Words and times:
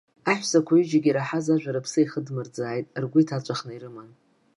Аҳәсақәа 0.31 0.71
аҩыџьагьы 0.75 1.09
ираҳаз 1.11 1.47
ажәа 1.53 1.75
рыԥсы 1.75 1.99
иахыдмырӡааит, 2.01 2.87
ргәы 3.03 3.19
иҭаҵәахны 3.21 3.71
ирыман. 3.73 4.09